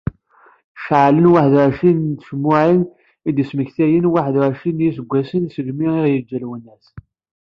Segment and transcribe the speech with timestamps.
[0.85, 2.81] Ceɛlen waḥed u εecrin n tcemmuɛin
[3.27, 6.85] i d-yesmektayen waḥed u εecrin n yiseggasen segmi i aɣ-yeǧǧa Lwennas.